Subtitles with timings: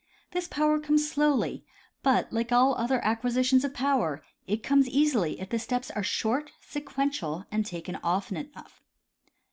[0.31, 1.63] This power comes slowly,
[2.01, 6.49] but like all other acquisitions of power, it comes easily if the steps are short,
[6.59, 8.81] sequential and taken often enough.